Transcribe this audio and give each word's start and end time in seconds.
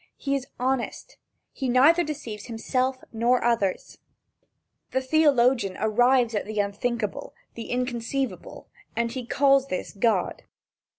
He 0.17 0.33
is 0.33 0.47
honest. 0.59 1.17
He 1.53 1.69
neither 1.69 2.03
deceives 2.03 2.45
himself 2.47 2.97
nor 3.13 3.43
others. 3.43 3.99
The 4.89 5.01
theologian 5.01 5.77
arrives 5.79 6.33
at 6.33 6.45
the 6.45 6.59
unthinkable, 6.59 7.35
the 7.53 7.69
inconceivable, 7.69 8.67
and 8.95 9.11
he 9.11 9.27
calls 9.27 9.67
this 9.67 9.91
God. 9.93 10.41